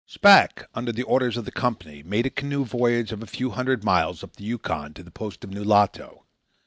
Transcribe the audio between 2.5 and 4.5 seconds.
voyage of a few hundred miles up the